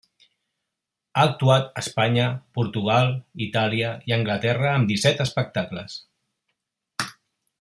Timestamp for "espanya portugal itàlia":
1.81-3.93